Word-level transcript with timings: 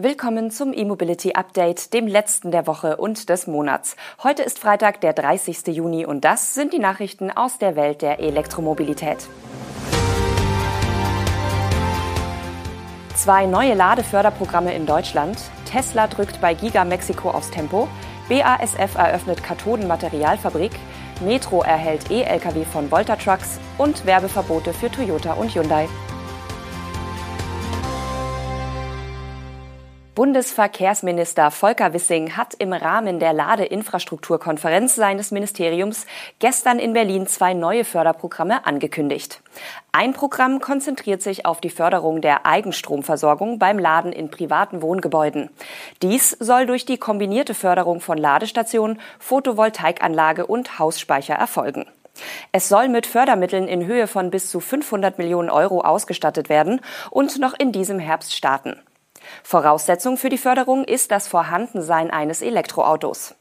Willkommen 0.00 0.52
zum 0.52 0.72
E-Mobility 0.72 1.32
Update, 1.32 1.92
dem 1.92 2.06
letzten 2.06 2.52
der 2.52 2.68
Woche 2.68 2.98
und 2.98 3.28
des 3.28 3.48
Monats. 3.48 3.96
Heute 4.22 4.44
ist 4.44 4.60
Freitag, 4.60 5.00
der 5.00 5.12
30. 5.12 5.66
Juni 5.74 6.06
und 6.06 6.24
das 6.24 6.54
sind 6.54 6.72
die 6.72 6.78
Nachrichten 6.78 7.32
aus 7.32 7.58
der 7.58 7.74
Welt 7.74 8.00
der 8.00 8.20
Elektromobilität. 8.20 9.26
Zwei 13.16 13.46
neue 13.46 13.74
Ladeförderprogramme 13.74 14.72
in 14.72 14.86
Deutschland. 14.86 15.36
Tesla 15.64 16.06
drückt 16.06 16.40
bei 16.40 16.54
Giga 16.54 16.84
Mexiko 16.84 17.30
aufs 17.30 17.50
Tempo. 17.50 17.88
BASF 18.28 18.94
eröffnet 18.94 19.42
Kathodenmaterialfabrik. 19.42 20.78
Metro 21.24 21.62
erhält 21.62 22.08
E-Lkw 22.08 22.64
von 22.66 22.88
Volta 22.88 23.16
Trucks 23.16 23.58
und 23.78 24.06
Werbeverbote 24.06 24.72
für 24.72 24.92
Toyota 24.92 25.32
und 25.32 25.52
Hyundai. 25.52 25.88
Bundesverkehrsminister 30.18 31.52
Volker 31.52 31.92
Wissing 31.92 32.36
hat 32.36 32.54
im 32.54 32.72
Rahmen 32.72 33.20
der 33.20 33.32
Ladeinfrastrukturkonferenz 33.32 34.96
seines 34.96 35.30
Ministeriums 35.30 36.06
gestern 36.40 36.80
in 36.80 36.92
Berlin 36.92 37.28
zwei 37.28 37.54
neue 37.54 37.84
Förderprogramme 37.84 38.66
angekündigt. 38.66 39.40
Ein 39.92 40.14
Programm 40.14 40.60
konzentriert 40.60 41.22
sich 41.22 41.46
auf 41.46 41.60
die 41.60 41.70
Förderung 41.70 42.20
der 42.20 42.46
Eigenstromversorgung 42.46 43.60
beim 43.60 43.78
Laden 43.78 44.12
in 44.12 44.28
privaten 44.28 44.82
Wohngebäuden. 44.82 45.50
Dies 46.02 46.32
soll 46.40 46.66
durch 46.66 46.84
die 46.84 46.98
kombinierte 46.98 47.54
Förderung 47.54 48.00
von 48.00 48.18
Ladestationen, 48.18 48.98
Photovoltaikanlage 49.20 50.46
und 50.46 50.80
Hausspeicher 50.80 51.34
erfolgen. 51.34 51.86
Es 52.50 52.68
soll 52.68 52.88
mit 52.88 53.06
Fördermitteln 53.06 53.68
in 53.68 53.86
Höhe 53.86 54.08
von 54.08 54.32
bis 54.32 54.50
zu 54.50 54.58
500 54.58 55.16
Millionen 55.18 55.48
Euro 55.48 55.82
ausgestattet 55.82 56.48
werden 56.48 56.80
und 57.12 57.38
noch 57.38 57.54
in 57.56 57.70
diesem 57.70 58.00
Herbst 58.00 58.34
starten. 58.34 58.80
Voraussetzung 59.42 60.16
für 60.16 60.28
die 60.28 60.38
Förderung 60.38 60.84
ist 60.84 61.10
das 61.10 61.28
Vorhandensein 61.28 62.10
eines 62.10 62.42
Elektroautos. 62.42 63.34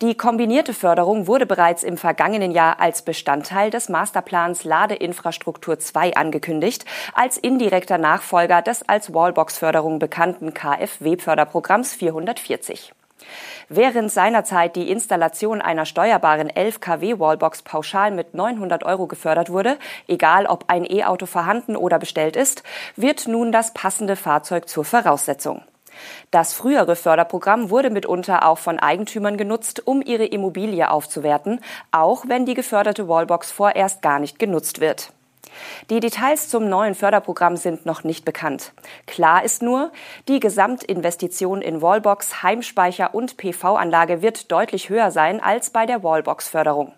Die 0.00 0.16
kombinierte 0.16 0.74
Förderung 0.74 1.26
wurde 1.26 1.46
bereits 1.46 1.82
im 1.82 1.96
vergangenen 1.96 2.52
Jahr 2.52 2.80
als 2.80 3.02
Bestandteil 3.02 3.70
des 3.70 3.88
Masterplans 3.88 4.64
Ladeinfrastruktur 4.64 5.78
2 5.78 6.16
angekündigt, 6.16 6.84
als 7.14 7.36
indirekter 7.36 7.98
Nachfolger 7.98 8.62
des 8.62 8.88
als 8.88 9.12
Wallbox-Förderung 9.12 9.98
bekannten 9.98 10.54
KfW-Förderprogramms 10.54 11.94
440. 11.94 12.92
Während 13.68 14.12
seinerzeit 14.12 14.76
die 14.76 14.90
Installation 14.90 15.60
einer 15.60 15.86
steuerbaren 15.86 16.48
11 16.48 16.80
kW 16.80 17.18
Wallbox 17.18 17.62
pauschal 17.62 18.10
mit 18.10 18.34
900 18.34 18.84
Euro 18.84 19.06
gefördert 19.06 19.50
wurde, 19.50 19.78
egal 20.06 20.46
ob 20.46 20.64
ein 20.68 20.84
E-Auto 20.84 21.26
vorhanden 21.26 21.76
oder 21.76 21.98
bestellt 21.98 22.36
ist, 22.36 22.62
wird 22.94 23.26
nun 23.26 23.50
das 23.52 23.74
passende 23.74 24.16
Fahrzeug 24.16 24.68
zur 24.68 24.84
Voraussetzung. 24.84 25.62
Das 26.30 26.52
frühere 26.52 26.94
Förderprogramm 26.94 27.70
wurde 27.70 27.90
mitunter 27.90 28.46
auch 28.46 28.58
von 28.58 28.78
Eigentümern 28.78 29.36
genutzt, 29.36 29.86
um 29.86 30.02
ihre 30.02 30.26
Immobilie 30.26 30.90
aufzuwerten, 30.90 31.60
auch 31.90 32.24
wenn 32.28 32.46
die 32.46 32.54
geförderte 32.54 33.08
Wallbox 33.08 33.50
vorerst 33.50 34.02
gar 34.02 34.18
nicht 34.18 34.38
genutzt 34.38 34.80
wird. 34.80 35.12
Die 35.90 36.00
Details 36.00 36.48
zum 36.48 36.68
neuen 36.68 36.94
Förderprogramm 36.94 37.56
sind 37.56 37.86
noch 37.86 38.04
nicht 38.04 38.24
bekannt. 38.24 38.72
Klar 39.06 39.44
ist 39.44 39.62
nur, 39.62 39.90
die 40.28 40.40
Gesamtinvestition 40.40 41.62
in 41.62 41.82
Wallbox, 41.82 42.42
Heimspeicher 42.42 43.14
und 43.14 43.36
PV-Anlage 43.36 44.22
wird 44.22 44.50
deutlich 44.52 44.88
höher 44.88 45.10
sein 45.10 45.42
als 45.42 45.70
bei 45.70 45.86
der 45.86 46.02
Wallbox-Förderung. 46.02 46.92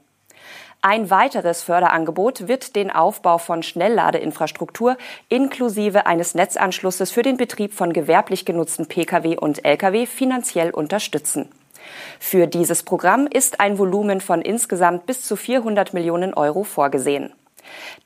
Ein 0.80 1.10
weiteres 1.10 1.62
Förderangebot 1.62 2.46
wird 2.46 2.76
den 2.76 2.92
Aufbau 2.92 3.38
von 3.38 3.64
Schnellladeinfrastruktur 3.64 4.96
inklusive 5.28 6.06
eines 6.06 6.36
Netzanschlusses 6.36 7.10
für 7.10 7.22
den 7.22 7.36
Betrieb 7.36 7.74
von 7.74 7.92
gewerblich 7.92 8.44
genutzten 8.44 8.86
Pkw 8.86 9.36
und 9.36 9.64
Lkw 9.64 10.06
finanziell 10.06 10.70
unterstützen. 10.70 11.48
Für 12.20 12.46
dieses 12.46 12.84
Programm 12.84 13.26
ist 13.26 13.58
ein 13.58 13.78
Volumen 13.78 14.20
von 14.20 14.40
insgesamt 14.40 15.06
bis 15.06 15.22
zu 15.22 15.34
400 15.34 15.94
Millionen 15.94 16.32
Euro 16.34 16.62
vorgesehen. 16.62 17.32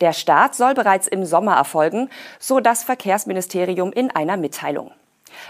Der 0.01 0.13
Start 0.13 0.55
soll 0.55 0.75
bereits 0.75 1.07
im 1.07 1.25
Sommer 1.25 1.57
erfolgen, 1.57 2.11
so 2.39 2.61
das 2.61 2.85
Verkehrsministerium 2.85 3.93
in 3.93 4.11
einer 4.11 4.37
Mitteilung. 4.37 4.93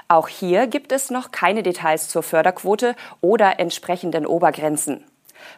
Auch 0.09 0.28
hier 0.28 0.67
gibt 0.67 0.93
es 0.93 1.11
noch 1.11 1.31
keine 1.31 1.62
Details 1.62 2.09
zur 2.09 2.22
Förderquote 2.22 2.95
oder 3.21 3.59
entsprechenden 3.59 4.27
Obergrenzen. 4.27 5.05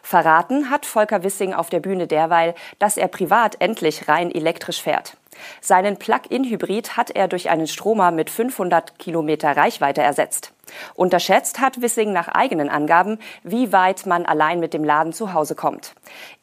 Verraten 0.01 0.69
hat 0.69 0.85
Volker 0.85 1.23
Wissing 1.23 1.53
auf 1.53 1.69
der 1.69 1.79
Bühne 1.79 2.07
derweil, 2.07 2.55
dass 2.79 2.97
er 2.97 3.07
privat 3.07 3.55
endlich 3.59 4.07
rein 4.07 4.31
elektrisch 4.31 4.81
fährt. 4.81 5.17
Seinen 5.61 5.97
Plug-in-Hybrid 5.97 6.97
hat 6.97 7.11
er 7.11 7.27
durch 7.27 7.49
einen 7.49 7.67
Stromer 7.67 8.11
mit 8.11 8.29
500 8.29 8.97
Kilometer 8.99 9.55
Reichweite 9.55 10.01
ersetzt. 10.01 10.51
Unterschätzt 10.95 11.59
hat 11.59 11.81
Wissing 11.81 12.11
nach 12.11 12.27
eigenen 12.27 12.69
Angaben, 12.69 13.19
wie 13.43 13.71
weit 13.71 14.05
man 14.05 14.25
allein 14.25 14.59
mit 14.59 14.73
dem 14.73 14.83
Laden 14.83 15.13
zu 15.13 15.33
Hause 15.33 15.55
kommt. 15.55 15.93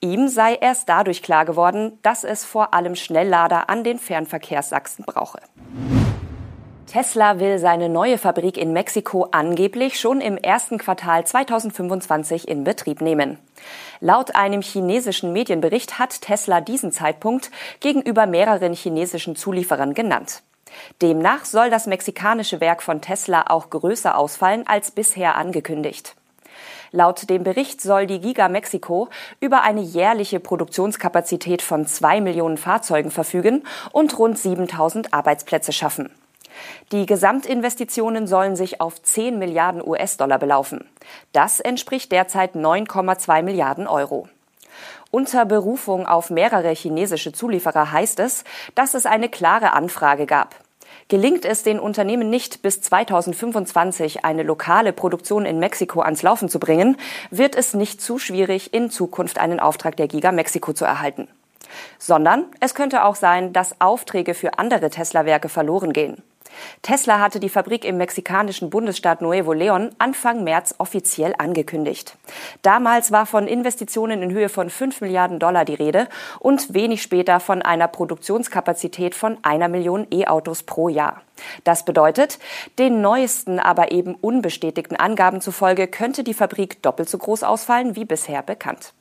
Ihm 0.00 0.28
sei 0.28 0.54
erst 0.54 0.88
dadurch 0.88 1.22
klar 1.22 1.44
geworden, 1.44 1.98
dass 2.03 2.24
es 2.24 2.44
vor 2.44 2.74
allem 2.74 2.94
Schnelllader 2.94 3.69
an 3.69 3.84
den 3.84 3.98
Fernverkehrssachsen 3.98 5.04
brauche. 5.04 5.38
Tesla 6.92 7.41
will 7.41 7.58
seine 7.58 7.88
neue 7.88 8.19
Fabrik 8.19 8.58
in 8.58 8.75
Mexiko 8.75 9.28
angeblich 9.30 9.98
schon 9.98 10.20
im 10.20 10.36
ersten 10.36 10.76
Quartal 10.76 11.26
2025 11.26 12.47
in 12.47 12.64
Betrieb 12.64 13.00
nehmen. 13.00 13.38
Laut 14.00 14.34
einem 14.34 14.60
chinesischen 14.60 15.32
Medienbericht 15.32 15.98
hat 15.98 16.20
Tesla 16.20 16.60
diesen 16.60 16.92
Zeitpunkt 16.92 17.50
gegenüber 17.80 18.26
mehreren 18.26 18.75
chinesischen 18.75 19.36
Zulieferern 19.36 19.94
genannt. 19.94 20.42
Demnach 21.00 21.47
soll 21.47 21.70
das 21.70 21.86
mexikanische 21.86 22.60
Werk 22.60 22.82
von 22.82 23.00
Tesla 23.00 23.47
auch 23.48 23.70
größer 23.70 24.19
ausfallen 24.19 24.66
als 24.66 24.91
bisher 24.91 25.36
angekündigt. 25.36 26.14
Laut 26.91 27.30
dem 27.30 27.42
Bericht 27.42 27.80
soll 27.80 28.06
die 28.06 28.20
Giga 28.20 28.48
Mexico 28.48 29.09
über 29.41 29.62
eine 29.62 29.80
jährliche 29.80 30.41
Produktionskapazität 30.41 31.62
von 31.62 31.86
zwei 31.86 32.20
Millionen 32.20 32.59
Fahrzeugen 32.59 33.10
verfügen 33.10 33.62
und 33.92 34.19
rund 34.19 34.38
7000 34.38 35.14
Arbeitsplätze 35.14 35.72
schaffen. 35.72 36.10
Die 36.93 37.07
Gesamtinvestitionen 37.07 38.27
sollen 38.27 38.57
sich 38.57 38.81
auf 38.81 39.03
10 39.03 39.39
Milliarden 39.39 39.83
US-Dollar 39.87 40.39
belaufen. 40.39 40.89
Das 41.33 41.61
entspricht 41.61 42.13
derzeit 42.13 42.55
9,2 42.55 43.43
Milliarden 43.43 43.87
Euro. 43.87 44.29
Unter 45.11 45.45
Berufung 45.45 46.07
auf 46.07 46.31
mehrere 46.31 46.71
chinesische 46.71 47.33
Zulieferer 47.33 47.93
heißt 47.93 48.19
es, 48.21 48.45
dass 48.75 48.95
es 48.95 49.05
eine 49.05 49.29
klare 49.29 49.75
Anfrage 49.75 50.27
gab. 50.27 50.57
Gelingt 51.09 51.45
es 51.45 51.63
den 51.63 51.79
Unternehmen 51.79 52.31
nicht, 52.31 52.63
bis 52.63 52.81
2025 52.81 54.25
eine 54.25 54.43
lokale 54.43 54.95
Produktion 54.95 55.45
in 55.45 55.59
Mexiko 55.59 56.01
ans 56.01 56.23
Laufen 56.23 56.49
zu 56.49 56.59
bringen, 56.59 56.97
wird 57.31 57.55
es 57.55 57.75
nicht 57.75 58.01
zu 58.01 58.19
schwierig, 58.19 58.73
in 58.73 58.91
Zukunft 58.91 59.39
einen 59.39 59.61
Auftrag 59.61 59.97
der 59.97 60.09
Giga 60.09 60.33
Mexiko 60.33 60.73
zu 60.73 60.84
erhalten. 60.84 61.29
Sondern 61.99 62.47
es 62.61 62.75
könnte 62.75 63.05
auch 63.05 63.17
sein, 63.17 63.53
dass 63.53 63.81
Aufträge 63.81 64.33
für 64.33 64.59
andere 64.59 64.89
Tesla-Werke 64.89 65.51
verloren 65.51 65.93
gehen. 65.93 66.23
Tesla 66.83 67.21
hatte 67.21 67.41
die 67.41 67.49
Fabrik 67.49 67.85
im 67.85 67.97
mexikanischen 67.97 68.71
Bundesstaat 68.71 69.23
Nuevo 69.23 69.53
León 69.53 69.91
Anfang 69.99 70.45
März 70.45 70.75
offiziell 70.79 71.35
angekündigt. 71.39 72.17
Damals 72.63 73.13
war 73.13 73.27
von 73.27 73.47
Investitionen 73.47 74.23
in 74.23 74.33
Höhe 74.33 74.49
von 74.49 74.71
5 74.71 75.01
Milliarden 75.01 75.39
Dollar 75.39 75.65
die 75.65 75.75
Rede 75.75 76.09
und 76.39 76.75
wenig 76.75 77.03
später 77.03 77.41
von 77.41 77.63
einer 77.63 77.89
Produktionskapazität 77.89 79.15
von 79.15 79.39
einer 79.43 79.69
Million 79.69 80.07
E-Autos 80.11 80.63
pro 80.63 80.89
Jahr. 80.89 81.23
Das 81.65 81.85
bedeutet, 81.85 82.39
den 82.79 83.01
neuesten, 83.01 83.59
aber 83.59 83.93
eben 83.93 84.15
unbestätigten 84.15 84.97
Angaben 84.97 85.41
zufolge 85.41 85.89
könnte 85.89 86.25
die 86.25 86.34
Fabrik 86.34 86.83
doppelt 86.83 87.09
so 87.09 87.19
groß 87.19 87.43
ausfallen 87.43 87.97
wie 87.97 88.05
bisher 88.05 88.43
bekannt. 88.43 88.93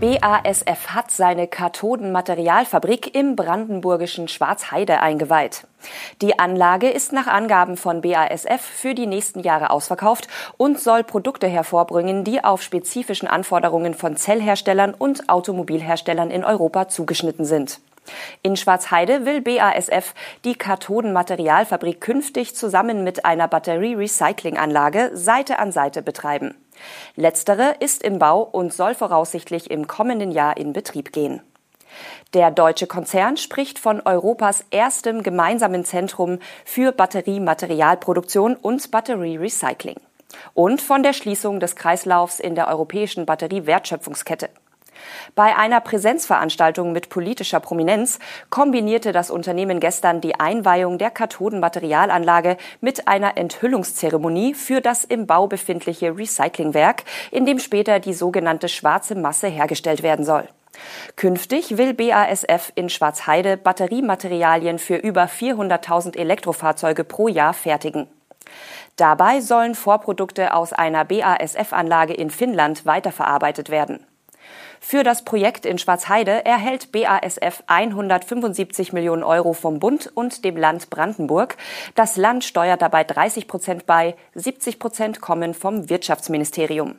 BASF 0.00 0.94
hat 0.94 1.10
seine 1.10 1.46
Kathodenmaterialfabrik 1.46 3.14
im 3.14 3.36
brandenburgischen 3.36 4.28
Schwarzheide 4.28 5.00
eingeweiht. 5.00 5.66
Die 6.22 6.38
Anlage 6.38 6.88
ist 6.88 7.12
nach 7.12 7.26
Angaben 7.26 7.76
von 7.76 8.00
BASF 8.00 8.62
für 8.62 8.94
die 8.94 9.06
nächsten 9.06 9.40
Jahre 9.40 9.68
ausverkauft 9.68 10.26
und 10.56 10.80
soll 10.80 11.04
Produkte 11.04 11.48
hervorbringen, 11.48 12.24
die 12.24 12.42
auf 12.42 12.62
spezifischen 12.62 13.28
Anforderungen 13.28 13.92
von 13.92 14.16
Zellherstellern 14.16 14.94
und 14.94 15.28
Automobilherstellern 15.28 16.30
in 16.30 16.44
Europa 16.44 16.88
zugeschnitten 16.88 17.44
sind. 17.44 17.78
In 18.42 18.56
Schwarzheide 18.56 19.26
will 19.26 19.40
BASF 19.40 20.14
die 20.44 20.54
Kathodenmaterialfabrik 20.54 22.00
künftig 22.00 22.54
zusammen 22.56 23.04
mit 23.04 23.24
einer 23.24 23.48
Batterie-Recycling-Anlage 23.48 25.10
Seite 25.14 25.58
an 25.58 25.72
Seite 25.72 26.02
betreiben. 26.02 26.54
Letztere 27.16 27.76
ist 27.80 28.02
im 28.02 28.18
Bau 28.18 28.42
und 28.42 28.72
soll 28.72 28.94
voraussichtlich 28.94 29.70
im 29.70 29.86
kommenden 29.86 30.30
Jahr 30.32 30.56
in 30.56 30.72
Betrieb 30.72 31.12
gehen. 31.12 31.42
Der 32.34 32.50
deutsche 32.50 32.86
Konzern 32.86 33.36
spricht 33.36 33.78
von 33.78 34.00
Europas 34.00 34.64
erstem 34.70 35.22
gemeinsamen 35.22 35.84
Zentrum 35.84 36.38
für 36.64 36.92
Batteriematerialproduktion 36.92 38.54
und 38.56 38.90
Batterierecycling 38.90 39.96
und 40.54 40.80
von 40.80 41.02
der 41.02 41.12
Schließung 41.12 41.60
des 41.60 41.74
Kreislaufs 41.76 42.38
in 42.38 42.54
der 42.54 42.68
europäischen 42.68 43.26
Batteriewertschöpfungskette. 43.26 44.48
Bei 45.34 45.56
einer 45.56 45.80
Präsenzveranstaltung 45.80 46.92
mit 46.92 47.08
politischer 47.08 47.60
Prominenz 47.60 48.18
kombinierte 48.50 49.12
das 49.12 49.30
Unternehmen 49.30 49.80
gestern 49.80 50.20
die 50.20 50.38
Einweihung 50.38 50.98
der 50.98 51.10
Kathodenmaterialanlage 51.10 52.56
mit 52.80 53.08
einer 53.08 53.36
Enthüllungszeremonie 53.36 54.54
für 54.54 54.80
das 54.80 55.04
im 55.04 55.26
Bau 55.26 55.46
befindliche 55.46 56.16
Recyclingwerk, 56.16 57.04
in 57.30 57.46
dem 57.46 57.58
später 57.58 58.00
die 58.00 58.14
sogenannte 58.14 58.68
schwarze 58.68 59.14
Masse 59.14 59.48
hergestellt 59.48 60.02
werden 60.02 60.24
soll. 60.24 60.48
Künftig 61.16 61.76
will 61.76 61.94
BASF 61.94 62.72
in 62.74 62.88
Schwarzheide 62.88 63.56
Batteriematerialien 63.56 64.78
für 64.78 64.96
über 64.96 65.24
400.000 65.24 66.16
Elektrofahrzeuge 66.16 67.04
pro 67.04 67.28
Jahr 67.28 67.52
fertigen. 67.52 68.08
Dabei 68.96 69.40
sollen 69.40 69.74
Vorprodukte 69.74 70.54
aus 70.54 70.72
einer 70.72 71.04
BASF-Anlage 71.04 72.14
in 72.14 72.30
Finnland 72.30 72.86
weiterverarbeitet 72.86 73.70
werden. 73.70 74.06
Für 74.82 75.04
das 75.04 75.22
Projekt 75.22 75.66
in 75.66 75.78
Schwarzheide 75.78 76.44
erhält 76.44 76.90
BASF 76.90 77.62
175 77.66 78.92
Millionen 78.92 79.22
Euro 79.22 79.52
vom 79.52 79.78
Bund 79.78 80.10
und 80.14 80.44
dem 80.44 80.56
Land 80.56 80.88
Brandenburg. 80.88 81.58
Das 81.94 82.16
Land 82.16 82.44
steuert 82.44 82.82
dabei 82.82 83.04
30 83.04 83.46
Prozent 83.46 83.86
bei, 83.86 84.16
70 84.34 84.78
Prozent 84.78 85.20
kommen 85.20 85.52
vom 85.54 85.90
Wirtschaftsministerium. 85.90 86.96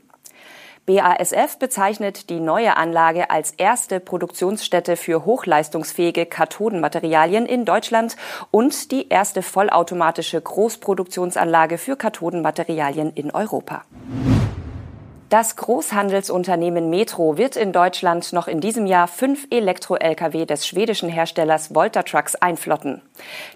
BASF 0.85 1.57
bezeichnet 1.59 2.29
die 2.29 2.39
neue 2.39 2.77
Anlage 2.77 3.29
als 3.29 3.51
erste 3.51 3.99
Produktionsstätte 3.99 4.95
für 4.95 5.25
hochleistungsfähige 5.25 6.25
Kathodenmaterialien 6.27 7.45
in 7.45 7.65
Deutschland 7.65 8.15
und 8.51 8.91
die 8.91 9.09
erste 9.09 9.41
vollautomatische 9.41 10.39
Großproduktionsanlage 10.39 11.77
für 11.77 11.95
Kathodenmaterialien 11.95 13.11
in 13.13 13.31
Europa. 13.31 13.83
Das 15.31 15.55
Großhandelsunternehmen 15.55 16.89
Metro 16.89 17.37
wird 17.37 17.55
in 17.55 17.71
Deutschland 17.71 18.33
noch 18.33 18.49
in 18.49 18.59
diesem 18.59 18.85
Jahr 18.85 19.07
fünf 19.07 19.47
Elektro-Lkw 19.49 20.45
des 20.45 20.67
schwedischen 20.67 21.07
Herstellers 21.07 21.73
Volta 21.73 22.03
Trucks 22.03 22.35
einflotten. 22.35 23.01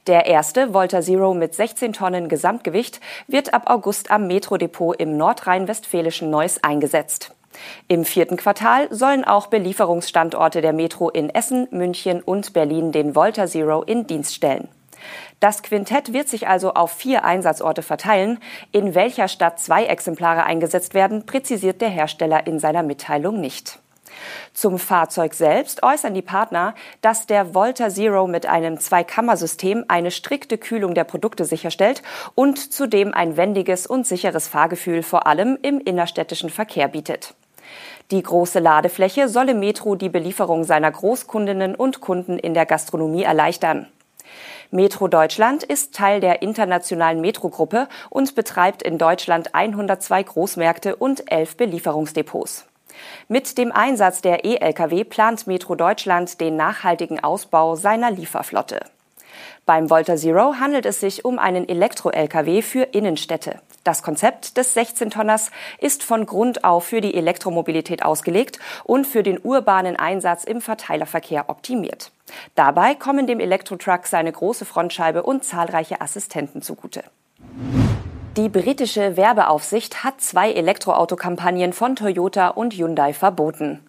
Der 0.07 0.25
erste, 0.25 0.73
Volta 0.73 1.01
Zero 1.01 1.33
mit 1.33 1.53
16 1.53 1.91
Tonnen 1.91 2.29
Gesamtgewicht, 2.29 3.01
wird 3.27 3.53
ab 3.53 3.69
August 3.69 4.09
am 4.09 4.25
Metrodepot 4.27 4.95
im 5.01 5.17
nordrhein-westfälischen 5.17 6.29
Neuss 6.29 6.63
eingesetzt. 6.63 7.35
Im 7.89 8.05
vierten 8.05 8.37
Quartal 8.37 8.87
sollen 8.89 9.25
auch 9.25 9.47
Belieferungsstandorte 9.47 10.61
der 10.61 10.71
Metro 10.71 11.09
in 11.09 11.29
Essen, 11.29 11.67
München 11.71 12.21
und 12.21 12.53
Berlin 12.53 12.93
den 12.93 13.15
Volta 13.15 13.47
Zero 13.47 13.83
in 13.83 14.07
Dienst 14.07 14.33
stellen. 14.33 14.69
Das 15.39 15.63
Quintett 15.63 16.13
wird 16.13 16.29
sich 16.29 16.47
also 16.47 16.73
auf 16.73 16.91
vier 16.91 17.23
Einsatzorte 17.23 17.81
verteilen. 17.81 18.39
In 18.71 18.95
welcher 18.95 19.27
Stadt 19.27 19.59
zwei 19.59 19.85
Exemplare 19.85 20.43
eingesetzt 20.43 20.93
werden, 20.93 21.25
präzisiert 21.25 21.81
der 21.81 21.89
Hersteller 21.89 22.47
in 22.47 22.59
seiner 22.59 22.83
Mitteilung 22.83 23.39
nicht. 23.39 23.79
Zum 24.53 24.79
Fahrzeug 24.79 25.33
selbst 25.33 25.83
äußern 25.83 26.13
die 26.13 26.21
Partner, 26.21 26.73
dass 27.01 27.27
der 27.27 27.53
Volta 27.53 27.89
Zero 27.89 28.27
mit 28.27 28.45
einem 28.45 28.79
Zweikammersystem 28.79 29.85
eine 29.87 30.11
strikte 30.11 30.57
Kühlung 30.57 30.93
der 30.93 31.03
Produkte 31.03 31.45
sicherstellt 31.45 32.01
und 32.33 32.73
zudem 32.73 33.13
ein 33.13 33.37
wendiges 33.37 33.87
und 33.87 34.07
sicheres 34.07 34.47
Fahrgefühl 34.47 35.03
vor 35.03 35.27
allem 35.27 35.57
im 35.61 35.79
innerstädtischen 35.79 36.49
Verkehr 36.49 36.87
bietet. 36.87 37.33
Die 38.11 38.21
große 38.21 38.59
Ladefläche 38.59 39.27
solle 39.27 39.55
Metro 39.55 39.95
die 39.95 40.09
Belieferung 40.09 40.63
seiner 40.63 40.91
Großkundinnen 40.91 41.75
und 41.75 42.01
Kunden 42.01 42.37
in 42.37 42.53
der 42.53 42.65
Gastronomie 42.65 43.23
erleichtern. 43.23 43.87
Metro 44.71 45.07
Deutschland 45.07 45.63
ist 45.63 45.93
Teil 45.93 46.19
der 46.19 46.41
internationalen 46.41 47.21
Metro-Gruppe 47.21 47.87
und 48.09 48.35
betreibt 48.35 48.81
in 48.83 48.97
Deutschland 48.97 49.53
102 49.53 50.23
Großmärkte 50.23 50.95
und 50.95 51.31
elf 51.31 51.55
Belieferungsdepots. 51.55 52.65
Mit 53.27 53.57
dem 53.57 53.71
Einsatz 53.71 54.21
der 54.21 54.45
E-Lkw 54.45 55.03
plant 55.03 55.47
Metro 55.47 55.75
Deutschland 55.75 56.39
den 56.39 56.55
nachhaltigen 56.55 57.23
Ausbau 57.23 57.75
seiner 57.75 58.11
Lieferflotte. 58.11 58.79
Beim 59.65 59.89
Volta 59.89 60.15
Zero 60.15 60.55
handelt 60.59 60.85
es 60.85 60.99
sich 60.99 61.25
um 61.25 61.39
einen 61.39 61.67
Elektro-Lkw 61.67 62.61
für 62.61 62.83
Innenstädte. 62.83 63.59
Das 63.85 64.01
Konzept 64.01 64.57
des 64.57 64.75
16-Tonners 64.75 65.51
ist 65.77 66.01
von 66.01 66.25
Grund 66.25 66.63
auf 66.63 66.85
für 66.85 67.01
die 67.01 67.13
Elektromobilität 67.13 68.03
ausgelegt 68.03 68.57
und 68.83 69.05
für 69.05 69.21
den 69.21 69.37
urbanen 69.37 69.95
Einsatz 69.95 70.43
im 70.43 70.59
Verteilerverkehr 70.59 71.49
optimiert. 71.49 72.11
Dabei 72.55 72.95
kommen 72.95 73.27
dem 73.27 73.39
Elektrotruck 73.39 74.07
seine 74.07 74.31
große 74.31 74.65
Frontscheibe 74.65 75.21
und 75.21 75.43
zahlreiche 75.43 76.01
Assistenten 76.01 76.63
zugute. 76.63 77.03
Die 78.37 78.49
britische 78.49 79.15
Werbeaufsicht 79.17 80.03
hat 80.03 80.19
zwei 80.19 80.51
Elektroautokampagnen 80.51 81.71
von 81.71 81.95
Toyota 81.95 82.49
und 82.49 82.73
Hyundai 82.73 83.13
verboten. 83.13 83.85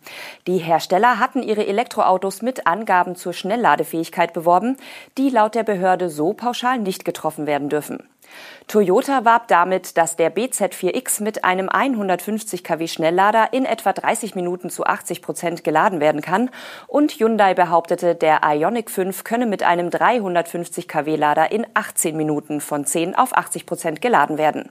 Die 0.46 0.58
Hersteller 0.58 1.18
hatten 1.18 1.42
ihre 1.42 1.66
Elektroautos 1.66 2.42
mit 2.42 2.66
Angaben 2.66 3.16
zur 3.16 3.32
Schnellladefähigkeit 3.32 4.34
beworben, 4.34 4.76
die 5.16 5.30
laut 5.30 5.54
der 5.54 5.64
Behörde 5.64 6.10
so 6.10 6.34
pauschal 6.34 6.78
nicht 6.78 7.04
getroffen 7.06 7.46
werden 7.46 7.70
dürfen. 7.70 8.06
Toyota 8.68 9.24
warb 9.24 9.46
damit, 9.48 9.96
dass 9.96 10.16
der 10.16 10.34
BZ4X 10.34 11.22
mit 11.22 11.44
einem 11.44 11.68
150 11.68 12.64
kW 12.64 12.88
Schnelllader 12.88 13.52
in 13.52 13.64
etwa 13.64 13.92
30 13.92 14.34
Minuten 14.34 14.70
zu 14.70 14.84
80 14.84 15.22
Prozent 15.22 15.62
geladen 15.62 16.00
werden 16.00 16.20
kann 16.20 16.50
und 16.88 17.12
Hyundai 17.12 17.54
behauptete, 17.54 18.14
der 18.16 18.40
Ioniq 18.44 18.90
5 18.90 19.22
könne 19.22 19.46
mit 19.46 19.62
einem 19.62 19.90
350 19.90 20.88
kW 20.88 21.14
Lader 21.14 21.52
in 21.52 21.66
18 21.74 22.16
Minuten 22.16 22.60
von 22.60 22.84
10 22.84 23.14
auf 23.14 23.36
80 23.36 23.66
Prozent 23.66 24.02
geladen 24.02 24.36
werden. 24.36 24.70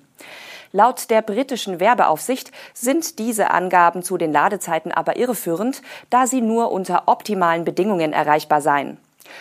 Laut 0.74 1.10
der 1.10 1.22
britischen 1.22 1.80
Werbeaufsicht 1.80 2.51
sind 2.74 3.18
diese 3.18 3.51
Angaben 3.51 4.04
zu 4.04 4.18
den 4.18 4.34
Ladezeiten 4.34 4.92
aber 4.92 5.16
irreführend, 5.16 5.81
da 6.10 6.28
sie 6.28 6.42
nur 6.42 6.72
unter 6.74 7.04
optimalen 7.08 7.63
Bedingungen 7.63 8.12
erreichbar 8.12 8.60
seien. 8.60 8.98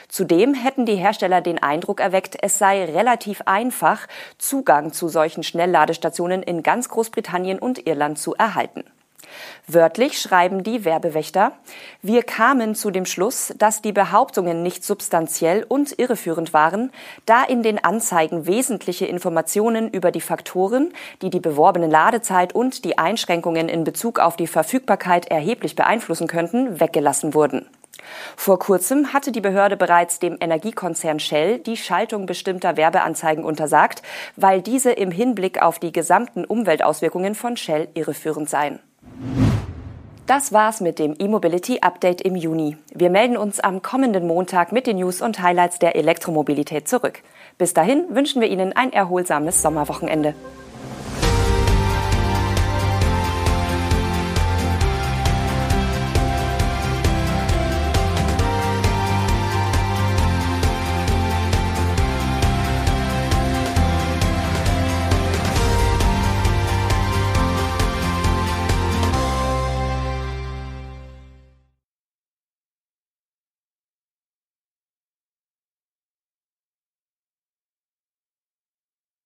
Zudem 0.09 0.55
hätten 0.55 0.87
die 0.87 0.97
Hersteller 0.97 1.41
den 1.41 1.63
Eindruck 1.63 2.01
erweckt, 2.01 2.37
es 2.41 2.59
sei 2.59 2.85
relativ 2.85 3.43
einfach, 3.47 4.07
Zugang 4.39 4.93
zu 4.93 5.09
solchen 5.09 5.43
Schnellladestationen 5.43 6.43
in 6.43 6.63
ganz 6.63 6.89
Großbritannien 6.89 7.59
und 7.59 7.87
Irland 7.87 8.19
zu 8.19 8.35
erhalten. 8.35 8.85
Wörtlich 9.67 10.21
schreiben 10.21 10.63
die 10.63 10.85
Werbewächter, 10.85 11.53
wir 12.03 12.23
kamen 12.23 12.75
zu 12.75 12.91
dem 12.91 13.07
Schluss, 13.07 13.55
dass 13.57 13.83
die 13.83 13.93
Behauptungen 13.93 14.63
nicht 14.63 14.85
substanziell 14.85 15.65
und 15.67 15.99
irreführend 15.99 16.53
waren, 16.53 16.93
da 17.27 17.43
in 17.45 17.63
den 17.63 17.83
Anzeigen 17.83 18.47
wesentliche 18.47 19.07
Informationen 19.07 19.89
über 19.89 20.11
die 20.11 20.21
Faktoren, 20.21 20.93
die 21.23 21.31
die 21.31 21.41
beworbene 21.41 21.87
Ladezeit 21.87 22.55
und 22.55 22.85
die 22.85 22.99
Einschränkungen 22.99 23.69
in 23.69 23.85
Bezug 23.85 24.19
auf 24.19 24.37
die 24.37 24.47
Verfügbarkeit 24.47 25.27
erheblich 25.31 25.75
beeinflussen 25.77 26.27
könnten, 26.27 26.81
weggelassen 26.81 27.35
wurden. 27.35 27.67
Vor 28.37 28.59
kurzem 28.59 29.13
hatte 29.13 29.33
die 29.33 29.41
Behörde 29.41 29.77
bereits 29.77 30.19
dem 30.19 30.37
Energiekonzern 30.41 31.21
Shell 31.21 31.59
die 31.59 31.77
Schaltung 31.77 32.27
bestimmter 32.27 32.77
Werbeanzeigen 32.77 33.45
untersagt, 33.45 34.03
weil 34.37 34.63
diese 34.63 34.93
im 34.93 35.11
Hinblick 35.11 35.63
auf 35.63 35.79
die 35.79 35.93
gesamten 35.93 36.45
Umweltauswirkungen 36.45 37.35
von 37.35 37.57
Shell 37.57 37.89
irreführend 37.95 38.49
seien. 38.49 38.81
Das 40.27 40.55
war's 40.55 40.81
mit 40.81 40.99
dem 40.99 41.15
E-Mobility 41.19 41.81
Update 41.81 42.23
im 42.23 42.35
Juni. 42.35 42.79
Wir 42.95 43.11
melden 43.11 43.37
uns 43.37 43.61
am 43.61 43.83
kommenden 43.83 44.27
Montag 44.27 44.73
mit 44.73 44.87
den 44.87 44.97
News 44.97 45.21
und 45.21 45.43
Highlights 45.43 45.79
der 45.79 45.97
Elektromobilität 45.97 46.89
zurück. 46.89 47.23
Bis 47.59 47.75
dahin 47.75 48.07
wünschen 48.09 48.41
wir 48.41 48.49
Ihnen 48.49 48.73
ein 48.73 48.91
erholsames 48.91 49.61
Sommerwochenende. 49.61 50.35